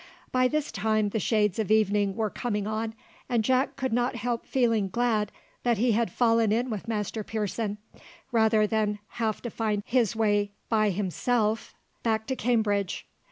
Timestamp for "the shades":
1.09-1.59